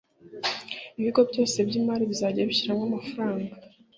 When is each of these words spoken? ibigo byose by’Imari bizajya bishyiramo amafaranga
ibigo 0.99 1.21
byose 1.29 1.57
by’Imari 1.67 2.03
bizajya 2.11 2.47
bishyiramo 2.49 2.83
amafaranga 2.89 3.53